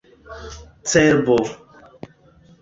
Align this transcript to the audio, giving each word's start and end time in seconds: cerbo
cerbo 0.89 1.37